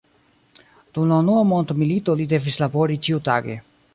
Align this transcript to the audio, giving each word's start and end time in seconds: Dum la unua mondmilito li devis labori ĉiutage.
Dum 0.97 1.11
la 1.11 1.19
unua 1.25 1.43
mondmilito 1.51 2.17
li 2.21 2.27
devis 2.33 2.59
labori 2.65 3.01
ĉiutage. 3.09 3.63